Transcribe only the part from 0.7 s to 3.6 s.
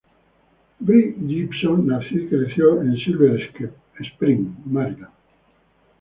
Britt-Gibson nació y creció en Silver